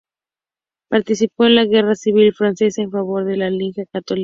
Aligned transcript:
Participó 0.89 1.45
en 1.45 1.53
la 1.53 1.65
guerra 1.65 1.93
civil 1.93 2.33
francesa, 2.33 2.81
en 2.81 2.89
favor 2.89 3.23
de 3.23 3.37
la 3.37 3.51
Liga 3.51 3.83
Católica. 3.93 4.19